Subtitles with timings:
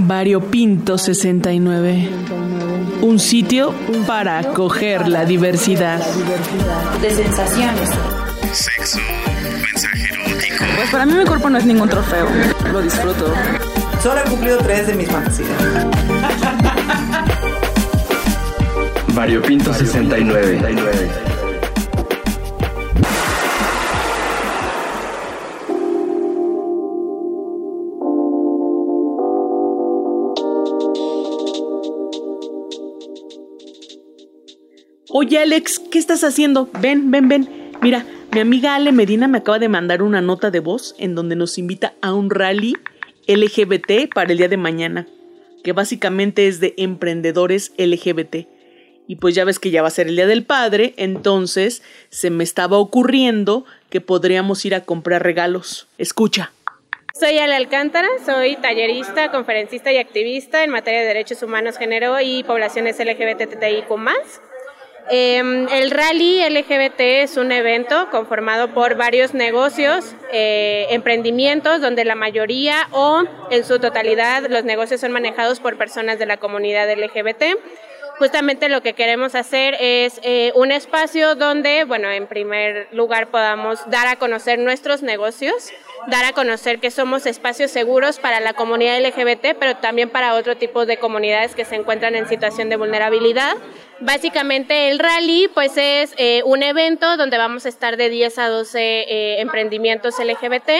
[0.00, 2.08] Variopinto 69.
[3.02, 3.74] Un sitio
[4.06, 6.00] para acoger la diversidad.
[7.02, 7.90] De sensaciones.
[8.52, 8.98] Sexo,
[9.60, 10.64] mensaje erótico.
[10.76, 12.28] Pues para mí mi cuerpo no es ningún trofeo.
[12.72, 13.34] Lo disfruto.
[14.00, 15.50] Solo he cumplido tres de mis fantasías.
[19.14, 21.27] Variopinto 69.
[35.20, 36.70] Oye Alex, ¿qué estás haciendo?
[36.78, 37.72] Ven, ven, ven.
[37.82, 41.34] Mira, mi amiga Ale Medina me acaba de mandar una nota de voz en donde
[41.34, 42.74] nos invita a un rally
[43.26, 45.08] LGBT para el día de mañana,
[45.64, 48.46] que básicamente es de emprendedores LGBT.
[49.08, 52.30] Y pues ya ves que ya va a ser el Día del Padre, entonces se
[52.30, 55.88] me estaba ocurriendo que podríamos ir a comprar regalos.
[55.98, 56.52] Escucha.
[57.18, 62.44] Soy Ale Alcántara, soy tallerista, conferencista y activista en materia de derechos humanos, género y
[62.44, 64.47] poblaciones LGBTIQ+.
[65.10, 65.38] Eh,
[65.70, 72.88] el Rally LGBT es un evento conformado por varios negocios, eh, emprendimientos, donde la mayoría
[72.92, 77.56] o en su totalidad los negocios son manejados por personas de la comunidad LGBT.
[78.18, 83.78] Justamente lo que queremos hacer es eh, un espacio donde, bueno, en primer lugar podamos
[83.88, 85.70] dar a conocer nuestros negocios,
[86.06, 90.56] dar a conocer que somos espacios seguros para la comunidad LGBT, pero también para otro
[90.56, 93.56] tipo de comunidades que se encuentran en situación de vulnerabilidad.
[94.00, 98.48] Básicamente el rally pues es eh, un evento donde vamos a estar de 10 a
[98.48, 100.70] 12 eh, emprendimientos LGBT,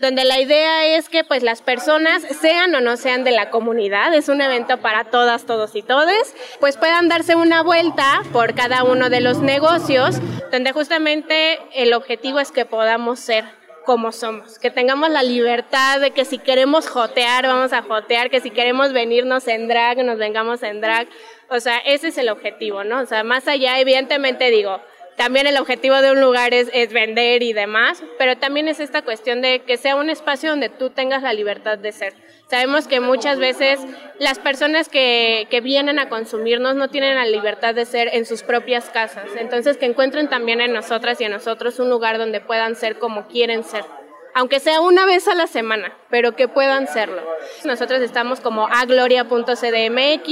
[0.00, 4.14] donde la idea es que pues las personas sean o no sean de la comunidad,
[4.14, 8.84] es un evento para todas, todos y todes, pues puedan darse una vuelta por cada
[8.84, 10.16] uno de los negocios,
[10.50, 16.12] donde justamente el objetivo es que podamos ser como somos, que tengamos la libertad de
[16.12, 20.62] que si queremos jotear, vamos a jotear, que si queremos venirnos en drag, nos vengamos
[20.62, 21.08] en drag.
[21.48, 23.00] O sea, ese es el objetivo, ¿no?
[23.00, 24.80] O sea, más allá, evidentemente digo,
[25.16, 29.02] también el objetivo de un lugar es, es, vender y demás, pero también es esta
[29.02, 32.14] cuestión de que sea un espacio donde tú tengas la libertad de ser.
[32.52, 33.80] Sabemos que muchas veces
[34.18, 38.42] las personas que, que vienen a consumirnos no tienen la libertad de ser en sus
[38.42, 42.76] propias casas, entonces que encuentren también en nosotras y en nosotros un lugar donde puedan
[42.76, 43.84] ser como quieren ser
[44.34, 47.22] aunque sea una vez a la semana, pero que puedan serlo.
[47.64, 50.28] Nosotros estamos como agloria.cdmx,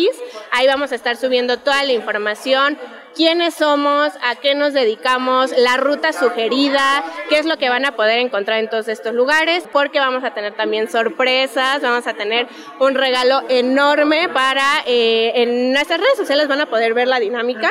[0.52, 2.78] ahí vamos a estar subiendo toda la información,
[3.14, 7.96] quiénes somos, a qué nos dedicamos, la ruta sugerida, qué es lo que van a
[7.96, 12.46] poder encontrar en todos estos lugares, porque vamos a tener también sorpresas, vamos a tener
[12.78, 17.70] un regalo enorme para, eh, en nuestras redes sociales van a poder ver la dinámica,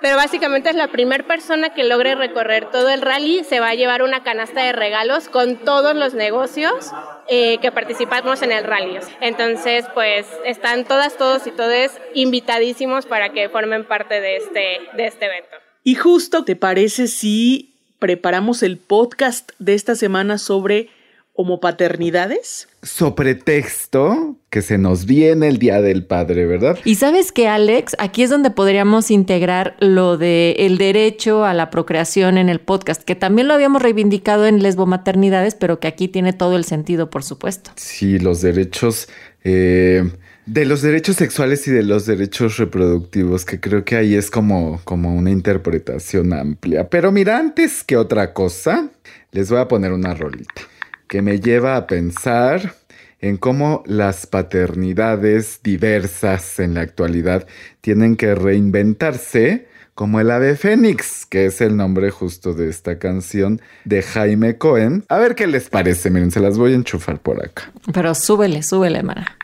[0.00, 3.74] pero básicamente es la primera persona que logre recorrer todo el rally, se va a
[3.74, 6.92] llevar una canasta de regalos con todos los negocios
[7.28, 8.98] eh, que participamos en el rally.
[9.20, 15.06] Entonces, pues están todas, todos y todos invitadísimos para que formen parte de este, de
[15.06, 15.56] este evento.
[15.84, 20.88] Y justo, ¿te parece si preparamos el podcast de esta semana sobre
[21.38, 22.68] homopaternidades?
[22.82, 26.76] Sobre texto que se nos viene el Día del Padre, ¿verdad?
[26.84, 31.70] Y sabes que, Alex, aquí es donde podríamos integrar lo de el derecho a la
[31.70, 36.32] procreación en el podcast, que también lo habíamos reivindicado en lesbomaternidades, pero que aquí tiene
[36.32, 37.70] todo el sentido, por supuesto.
[37.76, 39.08] Sí, los derechos...
[39.44, 40.10] Eh,
[40.44, 44.80] de los derechos sexuales y de los derechos reproductivos, que creo que ahí es como,
[44.84, 46.88] como una interpretación amplia.
[46.88, 48.88] Pero mira, antes que otra cosa,
[49.30, 50.62] les voy a poner una rolita
[51.08, 52.74] que me lleva a pensar
[53.20, 57.46] en cómo las paternidades diversas en la actualidad
[57.80, 63.60] tienen que reinventarse como el ave fénix, que es el nombre justo de esta canción
[63.84, 65.04] de Jaime Cohen.
[65.08, 67.72] A ver qué les parece, miren, se las voy a enchufar por acá.
[67.92, 69.36] Pero súbele, súbele, Mara.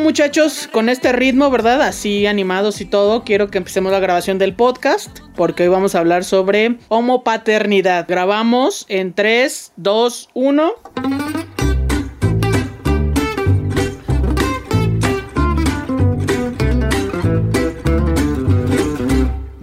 [0.00, 1.82] Muchachos con este ritmo, ¿verdad?
[1.82, 3.24] Así animados y todo.
[3.24, 8.06] Quiero que empecemos la grabación del podcast porque hoy vamos a hablar sobre homopaternidad.
[8.08, 10.72] Grabamos en 3, 2, 1.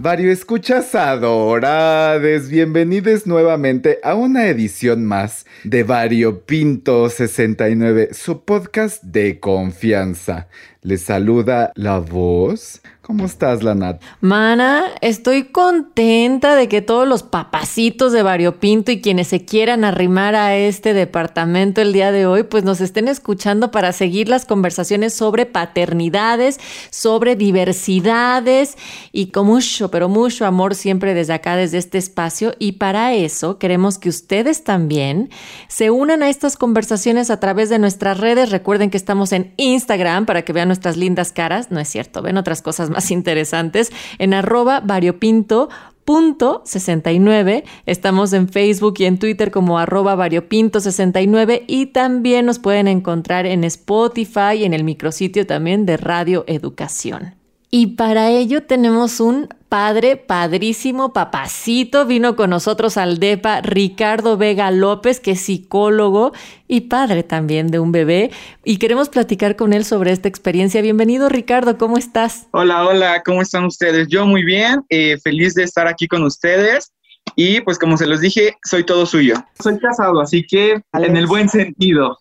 [0.02, 9.04] Vario escuchas adorades, bienvenidos nuevamente a una edición más de Vario Pinto 69, su podcast
[9.04, 10.48] de confianza.
[10.80, 12.82] Les saluda la voz.
[13.02, 14.00] ¿Cómo estás, Lanat?
[14.20, 20.36] Mana, estoy contenta de que todos los papacitos de Variopinto y quienes se quieran arrimar
[20.36, 25.14] a este departamento el día de hoy, pues nos estén escuchando para seguir las conversaciones
[25.14, 26.60] sobre paternidades,
[26.90, 28.78] sobre diversidades
[29.10, 32.54] y con mucho, pero mucho amor siempre desde acá, desde este espacio.
[32.60, 35.28] Y para eso queremos que ustedes también
[35.66, 38.50] se unan a estas conversaciones a través de nuestras redes.
[38.50, 41.72] Recuerden que estamos en Instagram para que vean nuestras lindas caras.
[41.72, 45.68] No es cierto, ven otras cosas más interesantes en arroba variopinto.
[46.04, 47.62] Punto 69.
[47.86, 53.62] Estamos en Facebook y en Twitter como arroba variopinto69 y también nos pueden encontrar en
[53.62, 57.41] Spotify y en el micrositio también de Radio Educación.
[57.74, 62.04] Y para ello tenemos un padre, padrísimo, papacito.
[62.04, 66.32] Vino con nosotros al DEPA Ricardo Vega López, que es psicólogo
[66.68, 68.30] y padre también de un bebé.
[68.62, 70.82] Y queremos platicar con él sobre esta experiencia.
[70.82, 72.46] Bienvenido, Ricardo, ¿cómo estás?
[72.50, 74.06] Hola, hola, ¿cómo están ustedes?
[74.08, 76.92] Yo muy bien, eh, feliz de estar aquí con ustedes.
[77.36, 79.36] Y pues como se los dije, soy todo suyo.
[79.62, 82.18] Soy casado, así que en el buen sentido.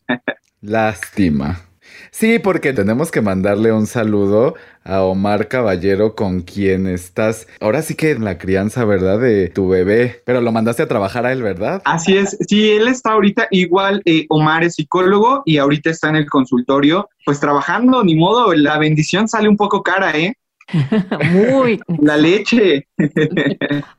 [0.61, 1.70] Lástima.
[2.13, 7.95] Sí, porque tenemos que mandarle un saludo a Omar Caballero con quien estás ahora sí
[7.95, 9.17] que en la crianza, ¿verdad?
[9.17, 11.81] De tu bebé, pero lo mandaste a trabajar a él, ¿verdad?
[11.85, 16.17] Así es, sí, él está ahorita igual, eh, Omar es psicólogo y ahorita está en
[16.17, 20.35] el consultorio, pues trabajando, ni modo, la bendición sale un poco cara, ¿eh?
[21.31, 21.79] Muy.
[21.99, 22.87] La leche.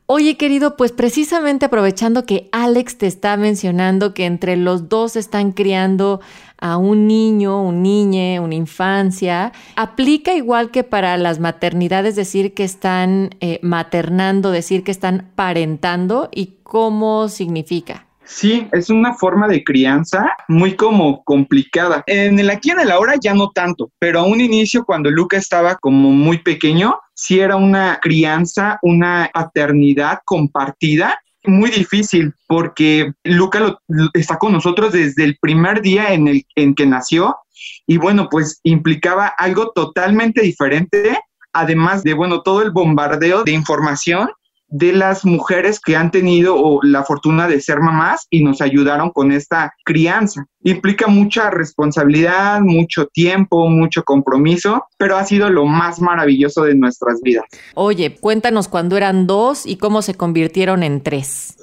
[0.07, 5.53] Oye, querido, pues precisamente aprovechando que Alex te está mencionando que entre los dos están
[5.53, 6.21] criando
[6.59, 12.63] a un niño, un niñe, una infancia, aplica igual que para las maternidades decir que
[12.63, 18.07] están eh, maternando, decir que están parentando y cómo significa.
[18.25, 22.03] Sí, es una forma de crianza muy como complicada.
[22.07, 25.37] En el aquí en el ahora ya no tanto, pero a un inicio cuando Luca
[25.37, 33.61] estaba como muy pequeño, sí era una crianza, una paternidad compartida muy difícil porque Luca
[33.61, 33.81] lo,
[34.15, 37.37] está con nosotros desde el primer día en el en que nació
[37.87, 41.19] y bueno, pues implicaba algo totalmente diferente,
[41.53, 44.29] además de bueno, todo el bombardeo de información
[44.73, 49.31] de las mujeres que han tenido la fortuna de ser mamás y nos ayudaron con
[49.31, 50.47] esta crianza.
[50.65, 57.21] Implica mucha responsabilidad, mucho tiempo, mucho compromiso, pero ha sido lo más maravilloso de nuestras
[57.21, 57.45] vidas.
[57.75, 61.59] Oye, cuéntanos cuando eran dos y cómo se convirtieron en tres.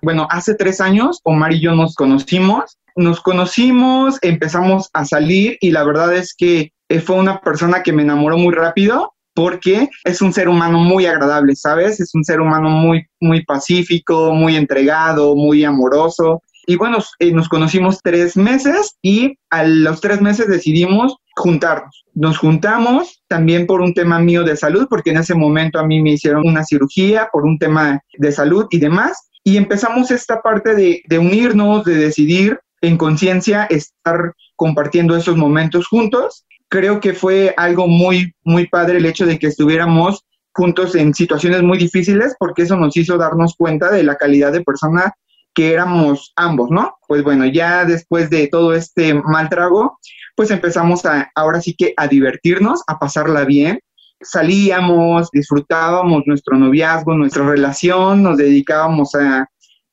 [0.00, 5.70] Bueno, hace tres años Omar y yo nos conocimos, nos conocimos, empezamos a salir y
[5.70, 10.22] la verdad es que eh, fue una persona que me enamoró muy rápido porque es
[10.22, 12.00] un ser humano muy agradable, ¿sabes?
[12.00, 16.42] Es un ser humano muy, muy pacífico, muy entregado, muy amoroso.
[16.66, 22.04] Y bueno, eh, nos conocimos tres meses y a los tres meses decidimos juntarnos.
[22.14, 26.00] Nos juntamos también por un tema mío de salud, porque en ese momento a mí
[26.00, 29.30] me hicieron una cirugía por un tema de salud y demás.
[29.42, 35.86] Y empezamos esta parte de, de unirnos, de decidir en conciencia estar compartiendo esos momentos
[35.86, 36.46] juntos.
[36.68, 41.62] Creo que fue algo muy, muy padre el hecho de que estuviéramos juntos en situaciones
[41.62, 45.12] muy difíciles, porque eso nos hizo darnos cuenta de la calidad de persona
[45.52, 46.96] que éramos ambos, ¿no?
[47.06, 49.98] Pues bueno, ya después de todo este mal trago,
[50.34, 53.78] pues empezamos a, ahora sí que a divertirnos, a pasarla bien.
[54.20, 59.46] Salíamos, disfrutábamos nuestro noviazgo, nuestra relación, nos dedicábamos a,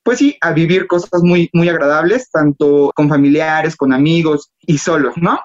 [0.04, 5.14] pues sí, a vivir cosas muy, muy agradables, tanto con familiares, con amigos y solos,
[5.18, 5.40] ¿no?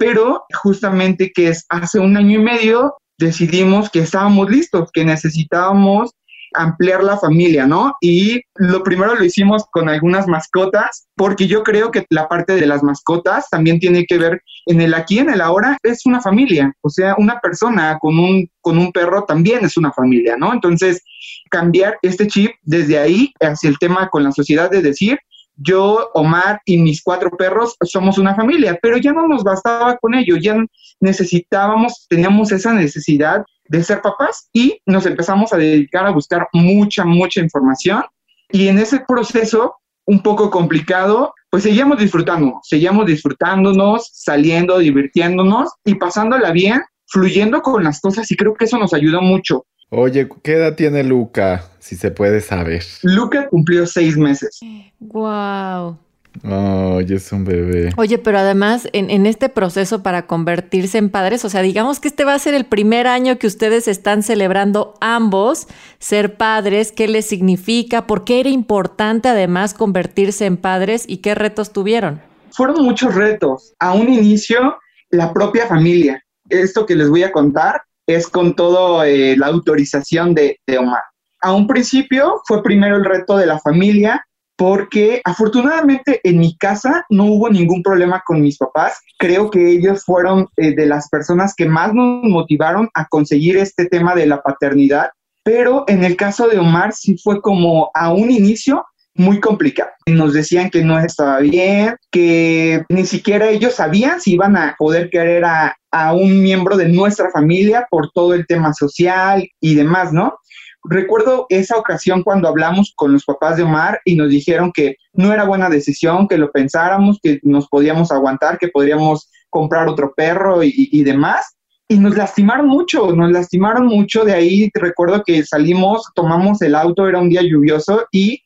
[0.00, 6.12] Pero justamente que es hace un año y medio decidimos que estábamos listos, que necesitábamos
[6.54, 7.94] ampliar la familia, ¿no?
[8.00, 12.66] Y lo primero lo hicimos con algunas mascotas, porque yo creo que la parte de
[12.66, 16.72] las mascotas también tiene que ver en el aquí, en el ahora, es una familia,
[16.80, 20.54] o sea, una persona con un, con un perro también es una familia, ¿no?
[20.54, 21.02] Entonces,
[21.50, 25.18] cambiar este chip desde ahí hacia el tema con la sociedad de decir,
[25.62, 30.14] yo, Omar y mis cuatro perros somos una familia, pero ya no nos bastaba con
[30.14, 30.56] ello, ya
[31.00, 37.04] necesitábamos, teníamos esa necesidad de ser papás y nos empezamos a dedicar a buscar mucha,
[37.04, 38.02] mucha información
[38.50, 39.76] y en ese proceso
[40.06, 47.84] un poco complicado, pues seguíamos disfrutando, seguíamos disfrutándonos, saliendo, divirtiéndonos y pasándola bien, fluyendo con
[47.84, 49.66] las cosas y creo que eso nos ayudó mucho.
[49.92, 51.64] Oye, ¿qué edad tiene Luca?
[51.80, 52.84] Si se puede saber.
[53.02, 54.60] Luca cumplió seis meses.
[55.00, 55.98] Wow.
[56.44, 57.90] Oye, es un bebé.
[57.96, 62.06] Oye, pero además en, en, este proceso para convertirse en padres, o sea, digamos que
[62.06, 65.66] este va a ser el primer año que ustedes están celebrando ambos
[65.98, 71.34] ser padres, qué les significa, por qué era importante además convertirse en padres y qué
[71.34, 72.20] retos tuvieron.
[72.52, 73.74] Fueron muchos retos.
[73.80, 74.78] A un inicio,
[75.10, 76.24] la propia familia.
[76.48, 77.82] Esto que les voy a contar
[78.14, 81.02] es con todo eh, la autorización de, Omar.
[81.40, 84.24] A un principio fue primero el reto de la familia,
[84.56, 89.00] porque afortunadamente en mi casa no hubo ningún problema con mis papás.
[89.18, 93.86] Creo que ellos fueron eh, de las personas que más nos motivaron a conseguir este
[93.86, 95.10] tema de la paternidad,
[95.42, 98.84] pero en el caso de Omar sí fue como a un inicio
[99.20, 99.90] muy complicado.
[100.06, 105.10] Nos decían que no estaba bien, que ni siquiera ellos sabían si iban a poder
[105.10, 110.12] querer a, a un miembro de nuestra familia por todo el tema social y demás,
[110.12, 110.38] ¿no?
[110.84, 115.34] Recuerdo esa ocasión cuando hablamos con los papás de Omar y nos dijeron que no
[115.34, 120.64] era buena decisión, que lo pensáramos, que nos podíamos aguantar, que podríamos comprar otro perro
[120.64, 121.58] y, y demás.
[121.88, 124.24] Y nos lastimaron mucho, nos lastimaron mucho.
[124.24, 128.40] De ahí recuerdo que salimos, tomamos el auto, era un día lluvioso y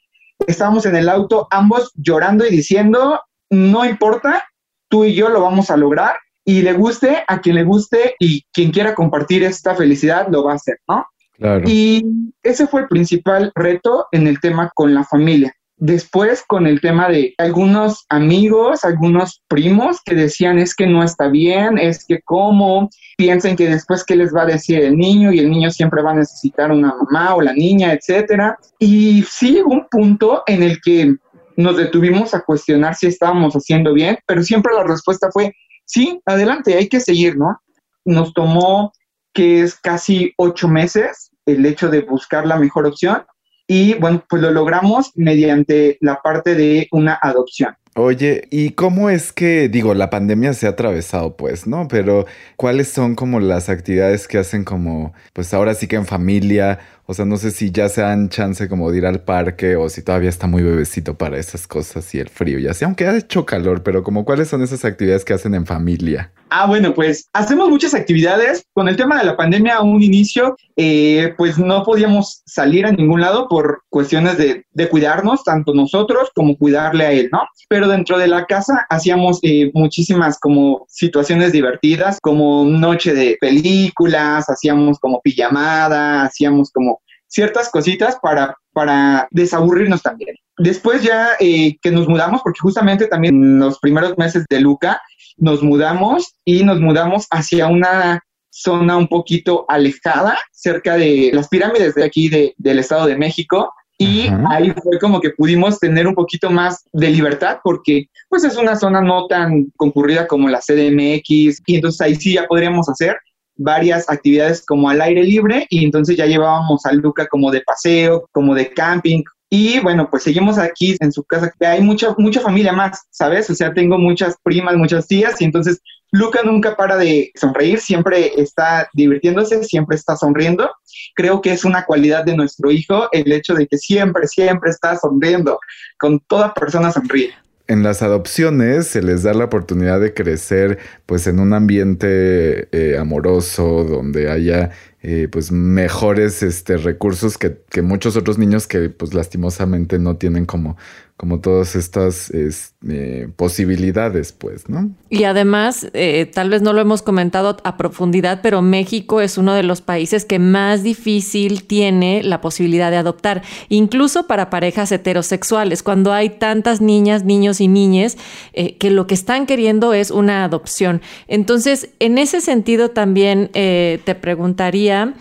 [0.47, 4.45] estábamos en el auto ambos llorando y diciendo, no importa,
[4.89, 8.45] tú y yo lo vamos a lograr y le guste a quien le guste y
[8.53, 11.07] quien quiera compartir esta felicidad lo va a hacer, ¿no?
[11.33, 11.65] Claro.
[11.67, 12.05] Y
[12.43, 15.55] ese fue el principal reto en el tema con la familia.
[15.77, 21.29] Después con el tema de algunos amigos, algunos primos que decían es que no está
[21.29, 25.41] bien, es que cómo, piensen que después qué les va a decir el niño y
[25.41, 28.57] el niño siempre va a necesitar una mamá o la niña, etcétera.
[28.79, 31.17] Y sí un punto en el que
[31.57, 35.53] nos detuvimos a cuestionar si estábamos haciendo bien, pero siempre la respuesta fue
[35.85, 37.61] sí, adelante, hay que seguir, ¿no?
[38.05, 38.93] Nos tomó
[39.33, 43.25] que es casi ocho meses el hecho de buscar la mejor opción
[43.67, 47.75] y bueno, pues lo logramos mediante la parte de una adopción.
[47.97, 51.87] Oye, ¿y cómo es que, digo, la pandemia se ha atravesado, pues, ¿no?
[51.87, 56.81] Pero, ¿cuáles son como las actividades que hacen como, pues ahora sí que en familia?
[57.07, 59.91] O sea, no sé si ya se dan chance como de ir al parque o
[59.91, 63.17] si todavía está muy bebecito para esas cosas y el frío y así, aunque ha
[63.17, 66.33] hecho calor, pero como cuáles son esas actividades que hacen en familia.
[66.57, 68.65] Ah, bueno, pues hacemos muchas actividades.
[68.75, 72.93] Con el tema de la pandemia a un inicio, eh, pues no podíamos salir a
[72.93, 77.41] ningún lado por cuestiones de, cuidarnos, tanto nosotros como cuidarle a él, ¿no?
[77.69, 84.49] Pero dentro de la casa hacíamos eh, muchísimas como situaciones divertidas, como noche de películas,
[84.49, 86.94] hacíamos como pijamada, hacíamos como
[87.35, 90.37] ciertas cositas para, para desaburrirnos también.
[90.57, 95.01] Después ya eh, que nos mudamos, porque justamente también en los primeros meses de Luca,
[95.37, 101.97] nos mudamos y nos mudamos hacia una zona un poquito alejada, cerca de las pirámides
[101.97, 103.73] de aquí de, del Estado de México.
[103.99, 104.49] Y Ajá.
[104.51, 108.77] ahí fue como que pudimos tener un poquito más de libertad porque pues es una
[108.77, 113.17] zona no tan concurrida como la CDMX y entonces ahí sí ya podríamos hacer
[113.57, 118.29] varias actividades como al aire libre y entonces ya llevábamos a Luca como de paseo,
[118.33, 119.23] como de camping,
[119.57, 121.53] y bueno, pues seguimos aquí en su casa.
[121.61, 123.49] Hay mucha, mucha familia más, ¿sabes?
[123.51, 125.81] O sea, tengo muchas primas, muchas tías y entonces
[126.11, 130.71] Luca nunca para de sonreír, siempre está divirtiéndose, siempre está sonriendo.
[131.15, 134.97] Creo que es una cualidad de nuestro hijo el hecho de que siempre, siempre está
[134.97, 135.61] sonriendo.
[135.99, 137.33] Con toda persona sonríe
[137.67, 142.99] en las adopciones se les da la oportunidad de crecer pues en un ambiente eh,
[142.99, 144.71] amoroso donde haya
[145.03, 150.47] eh, pues mejores este, recursos que, que muchos otros niños que pues lastimosamente no tienen
[150.47, 150.77] como,
[151.17, 154.91] como todas estas es, eh, posibilidades, pues, ¿no?
[155.11, 159.55] Y además, eh, tal vez no lo hemos comentado a profundidad, pero México es uno
[159.55, 165.85] de los países que más difícil tiene la posibilidad de adoptar, incluso para parejas heterosexuales,
[165.85, 168.17] cuando hay tantas niñas, niños y niñas
[168.53, 171.01] eh, que lo que están queriendo es una adopción.
[171.29, 175.15] Entonces, en ese sentido también te preguntaría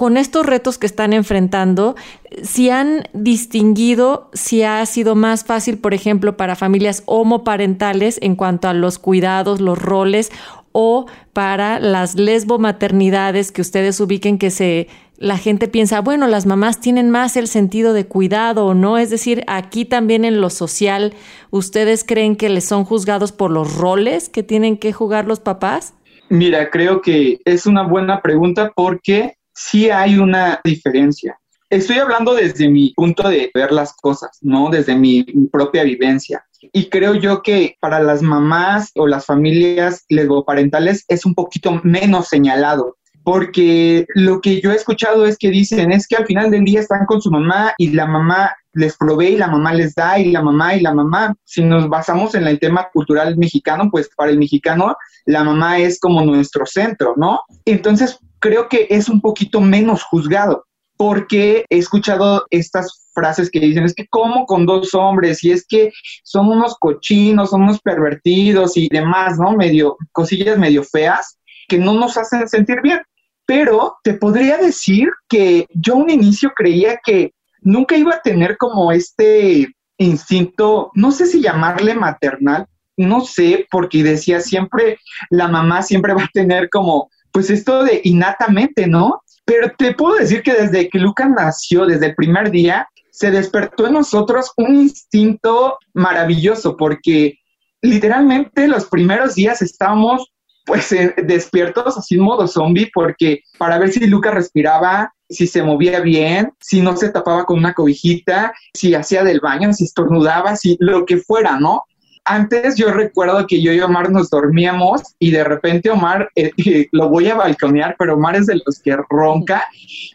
[0.00, 1.94] con estos retos que están enfrentando,
[2.42, 8.68] si han distinguido si ha sido más fácil, por ejemplo, para familias homoparentales en cuanto
[8.68, 10.32] a los cuidados, los roles,
[10.72, 11.04] o
[11.34, 14.88] para las lesbomaternidades que ustedes ubiquen que se
[15.18, 19.10] la gente piensa, bueno, las mamás tienen más el sentido de cuidado o no, es
[19.10, 21.12] decir, aquí también en lo social,
[21.50, 25.92] ¿ustedes creen que les son juzgados por los roles que tienen que jugar los papás?
[26.30, 31.38] Mira, creo que es una buena pregunta porque sí hay una diferencia.
[31.68, 34.70] Estoy hablando desde mi punto de ver las cosas, ¿no?
[34.70, 36.44] Desde mi propia vivencia.
[36.72, 42.28] Y creo yo que para las mamás o las familias lesboparentales es un poquito menos
[42.28, 46.64] señalado, porque lo que yo he escuchado es que dicen es que al final del
[46.64, 50.18] día están con su mamá y la mamá les provee y la mamá les da
[50.18, 51.34] y la mamá y la mamá.
[51.44, 56.00] Si nos basamos en el tema cultural mexicano, pues para el mexicano la mamá es
[56.00, 57.42] como nuestro centro, ¿no?
[57.64, 60.64] Entonces creo que es un poquito menos juzgado
[60.96, 65.64] porque he escuchado estas frases que dicen, es que como con dos hombres y es
[65.66, 65.90] que
[66.24, 69.52] son unos cochinos, son unos pervertidos y demás, ¿no?
[69.52, 73.00] Medio, cosillas medio feas que no nos hacen sentir bien.
[73.46, 77.32] Pero te podría decir que yo un inicio creía que
[77.62, 82.66] nunca iba a tener como este instinto, no sé si llamarle maternal,
[82.96, 84.98] no sé, porque decía siempre,
[85.30, 89.22] la mamá siempre va a tener como, pues esto de innatamente, ¿no?
[89.44, 93.86] Pero te puedo decir que desde que Lucas nació, desde el primer día, se despertó
[93.86, 97.38] en nosotros un instinto maravilloso, porque
[97.82, 100.30] literalmente los primeros días estábamos
[100.64, 105.62] pues eh, despiertos así en modo zombie, porque para ver si Lucas respiraba, si se
[105.62, 110.56] movía bien, si no se tapaba con una cobijita, si hacía del baño, si estornudaba,
[110.56, 111.84] si lo que fuera, ¿no?
[112.24, 116.88] Antes yo recuerdo que yo y Omar nos dormíamos y de repente Omar, eh, eh,
[116.92, 119.64] lo voy a balconear, pero Omar es de los que ronca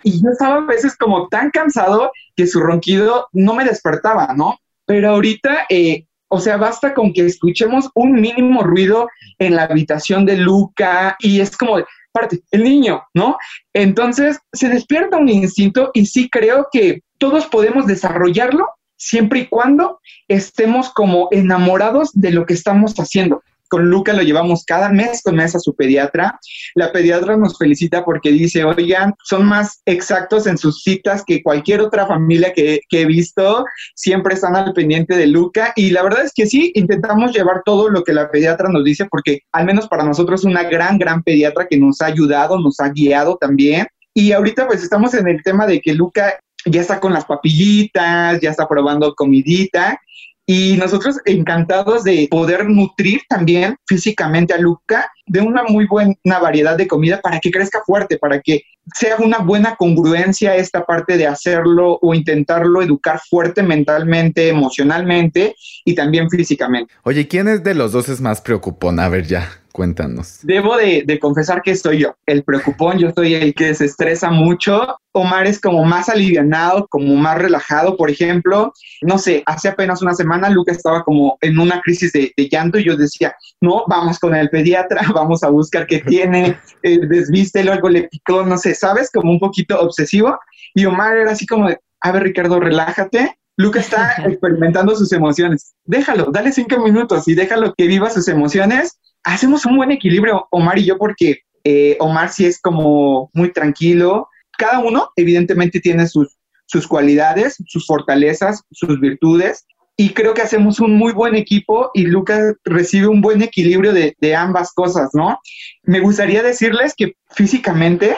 [0.04, 4.60] y yo estaba a veces como tan cansado que su ronquido no me despertaba, ¿no?
[4.86, 10.26] Pero ahorita, eh, o sea, basta con que escuchemos un mínimo ruido en la habitación
[10.26, 11.78] de Luca y es como,
[12.12, 13.38] parte, el niño, ¿no?
[13.74, 20.00] Entonces se despierta un instinto y sí creo que todos podemos desarrollarlo siempre y cuando
[20.28, 23.42] estemos como enamorados de lo que estamos haciendo.
[23.68, 26.40] Con Luca lo llevamos cada mes con mes a su pediatra.
[26.76, 31.82] La pediatra nos felicita porque dice, oigan, son más exactos en sus citas que cualquier
[31.82, 33.66] otra familia que, que he visto.
[33.96, 35.74] Siempre están al pendiente de Luca.
[35.76, 39.08] Y la verdad es que sí, intentamos llevar todo lo que la pediatra nos dice
[39.10, 42.80] porque al menos para nosotros es una gran, gran pediatra que nos ha ayudado, nos
[42.80, 43.88] ha guiado también.
[44.14, 48.42] Y ahorita pues estamos en el tema de que Luca ya está con las papillitas,
[48.42, 50.00] ya está probando comidita.
[50.48, 56.78] Y nosotros encantados de poder nutrir también físicamente a Luca de una muy buena variedad
[56.78, 58.62] de comida para que crezca fuerte, para que
[58.94, 65.96] sea una buena congruencia esta parte de hacerlo o intentarlo educar fuerte mentalmente, emocionalmente y
[65.96, 66.94] también físicamente.
[67.02, 69.00] Oye, ¿quién es de los dos es más preocupón?
[69.00, 70.40] A ver, ya, cuéntanos.
[70.42, 74.32] Debo de, de confesar que soy yo, el preocupón, yo soy el que se estresa
[74.32, 74.96] mucho.
[75.12, 78.72] Omar es como más alivianado, como más relajado, por ejemplo.
[79.02, 82.80] No sé, hace apenas una semana Luca estaba como en una crisis de, de llanto
[82.80, 87.74] y yo decía, no, vamos con el pediatra, vamos a buscar qué tiene, eh, desvístelo,
[87.74, 89.12] algo le picó, no sé, ¿sabes?
[89.12, 90.40] Como un poquito obsesivo.
[90.74, 93.38] Y Omar era así como de, a ver, Ricardo, relájate.
[93.58, 95.76] Luca está experimentando sus emociones.
[95.84, 99.00] Déjalo, dale cinco minutos y déjalo que viva sus emociones.
[99.26, 104.30] Hacemos un buen equilibrio, Omar y yo, porque eh, Omar sí es como muy tranquilo.
[104.58, 109.66] Cada uno, evidentemente, tiene sus, sus cualidades, sus fortalezas, sus virtudes.
[109.98, 114.16] Y creo que hacemos un muy buen equipo y Lucas recibe un buen equilibrio de,
[114.20, 115.40] de ambas cosas, ¿no?
[115.84, 118.18] Me gustaría decirles que físicamente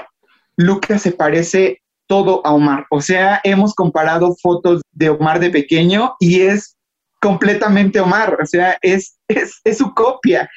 [0.58, 2.86] Lucas se parece todo a Omar.
[2.90, 6.76] O sea, hemos comparado fotos de Omar de pequeño y es
[7.22, 8.38] completamente Omar.
[8.42, 10.50] O sea, es, es, es su copia.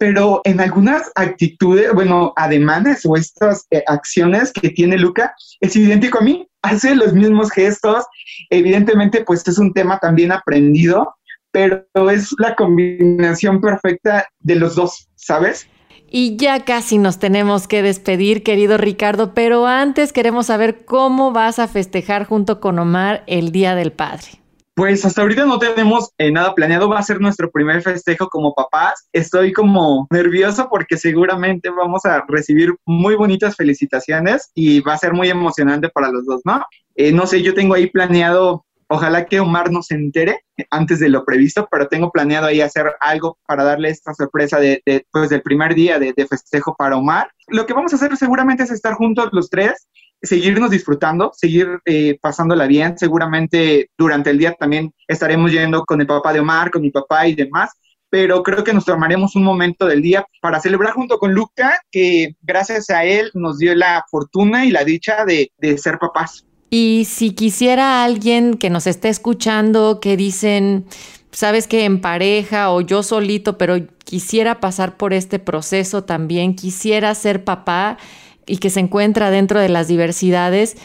[0.00, 6.20] Pero en algunas actitudes, bueno, ademanes o estas eh, acciones que tiene Luca, es idéntico
[6.20, 6.48] a mí.
[6.62, 8.06] Hace los mismos gestos.
[8.48, 11.14] Evidentemente, pues es un tema también aprendido,
[11.52, 15.68] pero es la combinación perfecta de los dos, ¿sabes?
[16.08, 21.58] Y ya casi nos tenemos que despedir, querido Ricardo, pero antes queremos saber cómo vas
[21.58, 24.40] a festejar junto con Omar el Día del Padre.
[24.80, 28.54] Pues hasta ahorita no tenemos eh, nada planeado, va a ser nuestro primer festejo como
[28.54, 29.10] papás.
[29.12, 35.12] Estoy como nervioso porque seguramente vamos a recibir muy bonitas felicitaciones y va a ser
[35.12, 36.64] muy emocionante para los dos, ¿no?
[36.94, 41.10] Eh, no sé, yo tengo ahí planeado, ojalá que Omar no se entere antes de
[41.10, 45.42] lo previsto, pero tengo planeado ahí hacer algo para darle esta sorpresa de, pues, del
[45.42, 47.30] primer día de festejo para Omar.
[47.48, 49.88] Lo que vamos a hacer seguramente es estar juntos los tres
[50.22, 52.98] seguirnos disfrutando, seguir eh, pasándola bien.
[52.98, 57.26] Seguramente durante el día también estaremos yendo con el papá de Omar, con mi papá
[57.26, 57.70] y demás,
[58.10, 62.34] pero creo que nos tomaremos un momento del día para celebrar junto con Luca, que
[62.42, 66.44] gracias a él nos dio la fortuna y la dicha de, de ser papás.
[66.70, 70.86] Y si quisiera alguien que nos esté escuchando, que dicen,
[71.32, 77.14] sabes que en pareja o yo solito, pero quisiera pasar por este proceso también, quisiera
[77.14, 77.98] ser papá,
[78.46, 80.76] y que se encuentra dentro de las diversidades,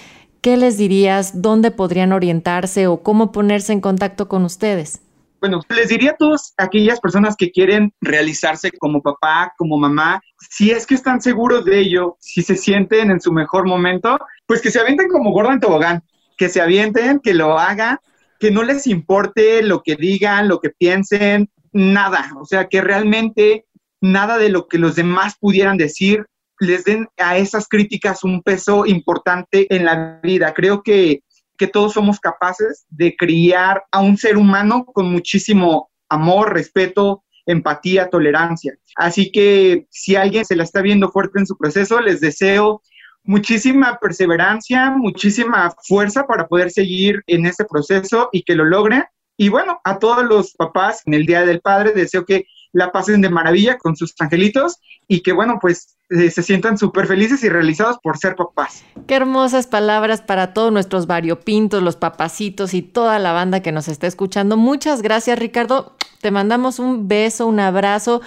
[0.41, 1.41] ¿qué les dirías?
[1.41, 5.01] ¿Dónde podrían orientarse o cómo ponerse en contacto con ustedes?
[5.41, 10.71] Bueno, les diría a todas aquellas personas que quieren realizarse como papá, como mamá, si
[10.71, 14.71] es que están seguros de ello, si se sienten en su mejor momento, pues que
[14.71, 16.03] se avienten como gordo en tobogán,
[16.37, 17.99] que se avienten, que lo hagan,
[18.39, 23.65] que no les importe lo que digan, lo que piensen, nada, o sea, que realmente
[24.01, 26.25] nada de lo que los demás pudieran decir
[26.59, 30.53] les den a esas críticas un peso importante en la vida.
[30.53, 31.23] Creo que,
[31.57, 38.09] que todos somos capaces de criar a un ser humano con muchísimo amor, respeto, empatía,
[38.09, 38.73] tolerancia.
[38.95, 42.81] Así que si alguien se la está viendo fuerte en su proceso, les deseo
[43.23, 49.03] muchísima perseverancia, muchísima fuerza para poder seguir en este proceso y que lo logren.
[49.37, 53.21] Y bueno, a todos los papás en el Día del Padre deseo que la pasen
[53.21, 57.49] de maravilla con sus angelitos y que bueno, pues eh, se sientan súper felices y
[57.49, 58.83] realizados por ser papás.
[59.07, 63.87] Qué hermosas palabras para todos nuestros variopintos, los papacitos y toda la banda que nos
[63.87, 64.57] está escuchando.
[64.57, 68.21] Muchas gracias Ricardo, te mandamos un beso, un abrazo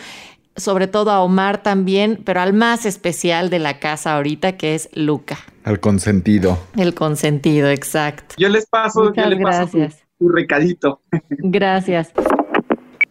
[0.57, 4.89] sobre todo a Omar también, pero al más especial de la casa ahorita, que es
[4.93, 5.39] Luca.
[5.63, 6.59] Al consentido.
[6.77, 8.35] El consentido, exacto.
[8.39, 10.03] Yo les paso, Muchas yo les paso gracias.
[10.19, 11.01] su, su recadito.
[11.29, 12.13] Gracias.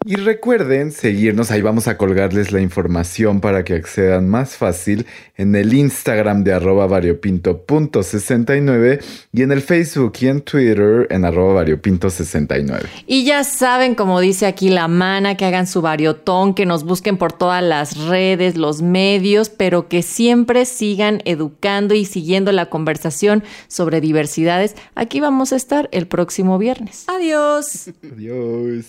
[0.07, 5.53] Y recuerden seguirnos, ahí vamos a colgarles la información para que accedan más fácil en
[5.53, 12.85] el Instagram de arroba variopinto.69 y en el Facebook y en Twitter en arroba variopinto69.
[13.05, 17.17] Y ya saben, como dice aquí la mana, que hagan su variotón, que nos busquen
[17.17, 23.43] por todas las redes, los medios, pero que siempre sigan educando y siguiendo la conversación
[23.67, 24.77] sobre diversidades.
[24.95, 27.03] Aquí vamos a estar el próximo viernes.
[27.07, 27.89] Adiós.
[28.13, 28.85] Adiós.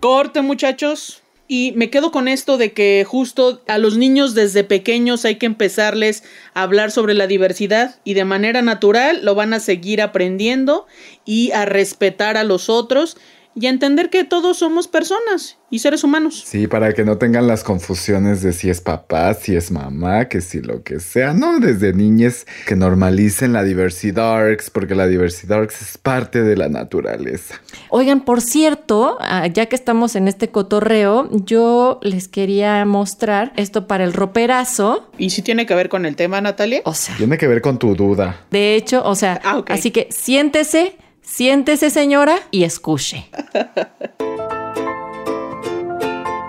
[0.00, 1.22] Corte, muchachos.
[1.46, 5.46] Y me quedo con esto de que justo a los niños desde pequeños hay que
[5.46, 6.22] empezarles
[6.54, 10.86] a hablar sobre la diversidad y de manera natural lo van a seguir aprendiendo
[11.26, 13.16] y a respetar a los otros
[13.60, 16.42] y a entender que todos somos personas y seres humanos.
[16.46, 20.40] Sí, para que no tengan las confusiones de si es papá, si es mamá, que
[20.40, 21.60] si lo que sea, ¿no?
[21.60, 27.54] Desde niñez que normalicen la diversidad, porque la diversidad es parte de la naturaleza.
[27.90, 33.86] Oigan, por cierto, ah, ya que estamos en este cotorreo, yo les quería mostrar esto
[33.86, 35.10] para el roperazo.
[35.18, 36.80] ¿Y si tiene que ver con el tema, Natalia?
[36.84, 38.40] O sea, Tiene que ver con tu duda.
[38.50, 39.70] de hecho, o sea, Ah, ok.
[39.70, 40.96] así que siéntese,
[41.30, 43.30] siéntese señora y escuche.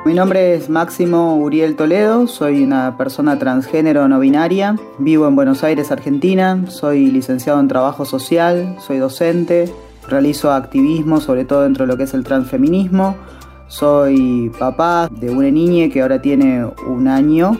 [0.03, 5.63] Mi nombre es Máximo Uriel Toledo, soy una persona transgénero no binaria, vivo en Buenos
[5.63, 9.71] Aires, Argentina, soy licenciado en trabajo social, soy docente,
[10.09, 13.15] realizo activismo sobre todo dentro de lo que es el transfeminismo,
[13.67, 17.55] soy papá de una niña que ahora tiene un año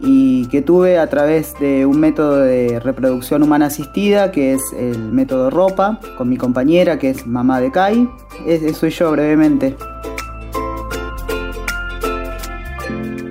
[0.00, 4.98] y que tuve a través de un método de reproducción humana asistida que es el
[5.12, 8.08] método ropa con mi compañera que es mamá de Kai.
[8.46, 9.76] Ese soy yo brevemente.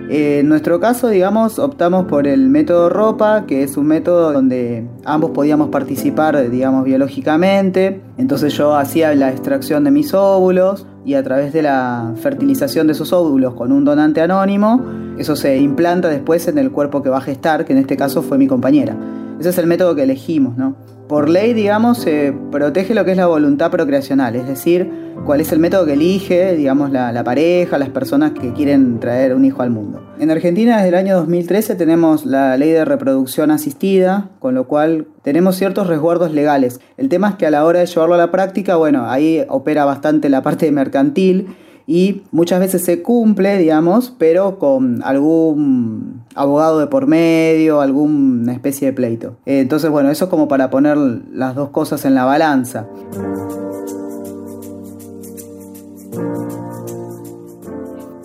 [0.10, 5.32] En nuestro caso, digamos, optamos por el método ropa, que es un método donde ambos
[5.32, 8.00] podíamos participar, digamos, biológicamente.
[8.18, 12.94] Entonces yo hacía la extracción de mis óvulos y a través de la fertilización de
[12.94, 14.82] esos óvulos con un donante anónimo,
[15.18, 18.22] eso se implanta después en el cuerpo que va a gestar, que en este caso
[18.22, 18.96] fue mi compañera.
[19.40, 20.76] Ese es el método que elegimos, ¿no?
[21.08, 24.92] Por ley, digamos, se protege lo que es la voluntad procreacional, es decir,
[25.26, 29.34] cuál es el método que elige, digamos, la, la, pareja, las personas que quieren traer
[29.34, 30.02] un hijo al mundo.
[30.20, 35.08] En Argentina desde el año 2013 tenemos la ley de reproducción asistida, con lo cual
[35.22, 36.82] tenemos ciertos resguardos legales.
[36.98, 39.86] El tema es que a la hora de llevarlo a la práctica, bueno, ahí opera
[39.86, 41.56] bastante la parte mercantil
[41.90, 48.88] y muchas veces se cumple, digamos, pero con algún abogado de por medio, alguna especie
[48.88, 49.38] de pleito.
[49.46, 52.88] Entonces, bueno, eso es como para poner las dos cosas en la balanza.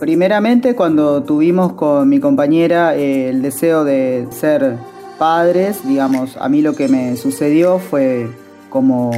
[0.01, 4.77] Primeramente, cuando tuvimos con mi compañera eh, el deseo de ser
[5.21, 8.29] padres, digamos, a mí lo que me sucedió fue
[8.73, 9.11] como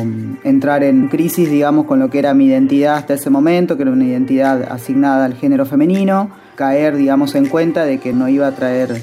[0.43, 3.93] entrar en crisis, digamos, con lo que era mi identidad hasta ese momento, que era
[3.93, 8.51] una identidad asignada al género femenino, caer, digamos, en cuenta de que no iba a
[8.51, 9.01] traer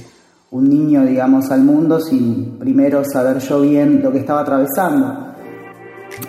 [0.50, 5.36] un niño, digamos, al mundo sin primero saber yo bien lo que estaba atravesando.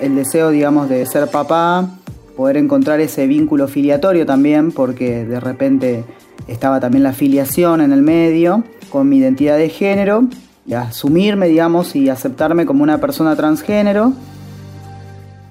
[0.00, 1.88] El deseo, digamos, de ser papá,
[2.36, 6.04] poder encontrar ese vínculo filiatorio también, porque de repente
[6.46, 10.28] estaba también la filiación en el medio, con mi identidad de género,
[10.70, 14.12] asumirme, digamos, y aceptarme como una persona transgénero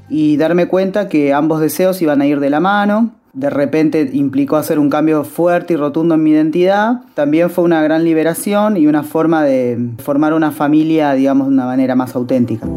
[0.10, 3.12] y darme cuenta que ambos deseos iban a ir de la mano.
[3.34, 7.02] De repente implicó hacer un cambio fuerte y rotundo en mi identidad.
[7.13, 11.65] También fue una gran liberación y una forma de formar una familia, digamos, de una
[11.65, 12.67] manera más auténtica.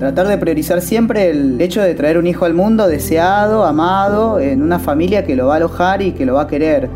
[0.00, 4.60] Tratar de priorizar siempre el hecho de traer un hijo al mundo deseado, amado, en
[4.60, 6.90] una familia que lo va a alojar y que lo va a querer.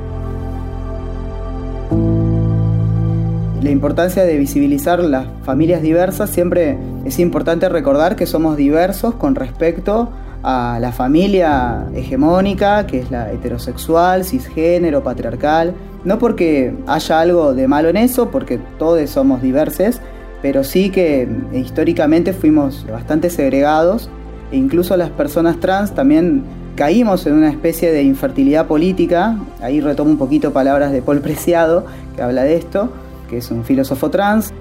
[3.62, 9.34] La importancia de visibilizar las familias diversas, siempre es importante recordar que somos diversos con
[9.34, 10.10] respecto
[10.42, 15.74] a la familia hegemónica, que es la heterosexual, cisgénero, patriarcal.
[16.04, 20.00] No porque haya algo de malo en eso, porque todos somos diversos,
[20.40, 24.08] pero sí que históricamente fuimos bastante segregados
[24.52, 26.44] e incluso las personas trans también
[26.76, 29.36] caímos en una especie de infertilidad política.
[29.60, 32.92] Ahí retomo un poquito palabras de Paul Preciado, que habla de esto
[33.28, 34.52] que es un filósofo trans.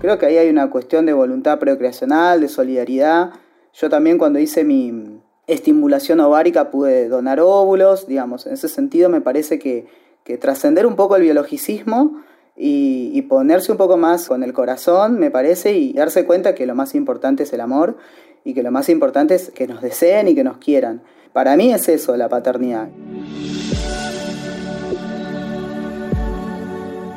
[0.00, 3.30] Creo que ahí hay una cuestión de voluntad procreacional, de solidaridad.
[3.72, 9.20] Yo también cuando hice mi estimulación ovárica pude donar óvulos, digamos, en ese sentido me
[9.20, 9.86] parece que,
[10.24, 12.22] que trascender un poco el biologicismo
[12.56, 16.66] y, y, ponerse un poco más con el corazón, me parece, y darse cuenta que
[16.66, 17.96] lo más importante es el amor
[18.44, 21.02] y que lo más importante es que nos deseen y que nos quieran.
[21.32, 22.88] Para mí es eso la paternidad.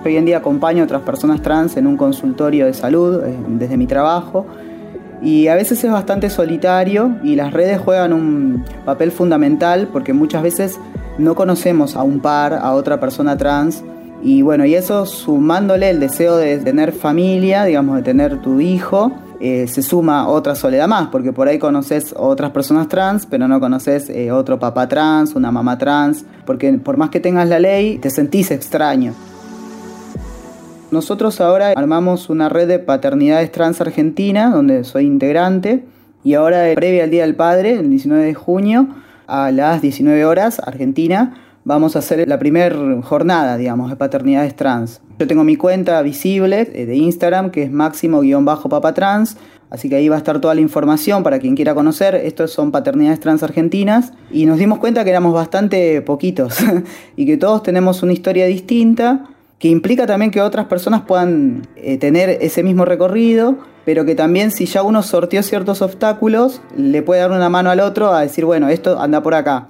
[0.05, 3.75] Hoy en día acompaño a otras personas trans en un consultorio de salud eh, desde
[3.75, 4.45] mi trabajo
[5.19, 10.43] y a veces es bastante solitario y las redes juegan un papel fundamental porque muchas
[10.43, 10.79] veces
[11.17, 13.83] no conocemos a un par, a otra persona trans
[14.21, 19.11] y bueno, y eso sumándole el deseo de tener familia, digamos, de tener tu hijo,
[19.39, 23.59] eh, se suma otra soledad más, porque por ahí conoces otras personas trans, pero no
[23.59, 27.97] conoces eh, otro papá trans, una mamá trans, porque por más que tengas la ley,
[27.97, 29.13] te sentís extraño.
[30.91, 35.83] Nosotros ahora armamos una red de paternidades trans argentina, donde soy integrante,
[36.25, 38.87] y ahora, previa al Día del Padre, el 19 de junio,
[39.27, 45.01] a las 19 horas, Argentina, vamos a hacer la primera jornada, digamos, de paternidades trans.
[45.19, 49.37] Yo tengo mi cuenta visible eh, de Instagram, que es máximo-papatrans,
[49.69, 52.15] así que ahí va a estar toda la información para quien quiera conocer.
[52.15, 56.57] Estos son paternidades trans argentinas, y nos dimos cuenta que éramos bastante poquitos,
[57.15, 59.25] y que todos tenemos una historia distinta,
[59.59, 64.51] que implica también que otras personas puedan eh, tener ese mismo recorrido, pero que también
[64.51, 68.45] si ya uno sortió ciertos obstáculos, le puede dar una mano al otro a decir,
[68.45, 69.69] bueno, esto anda por acá.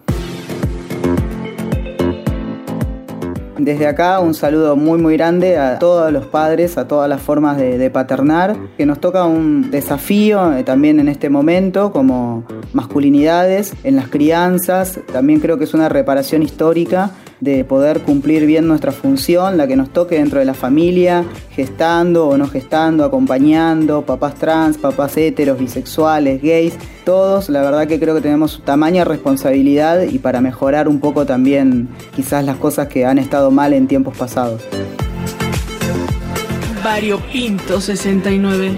[3.57, 7.57] Desde acá un saludo muy muy grande a todos los padres, a todas las formas
[7.57, 12.43] de, paternar, que nos toca un desafío eh, también en este momento como
[12.73, 18.67] masculinidades en las crianzas, también creo que es una reparación histórica de poder cumplir bien
[18.67, 24.03] nuestra función, la que nos toque dentro de la familia, gestando o no gestando, acompañando,
[24.03, 30.03] papás trans, papás heteros, bisexuales, gays, todos, la verdad que creo que tenemos tamaña responsabilidad
[30.03, 34.17] y para mejorar un poco también quizás las cosas que han estado mal en tiempos
[34.17, 34.63] pasados.
[36.83, 38.77] Variopinto 69.